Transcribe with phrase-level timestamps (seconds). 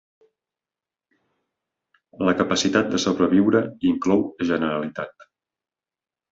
[2.29, 3.63] La capacitat de sobreviure
[3.93, 5.31] inclou generalitat.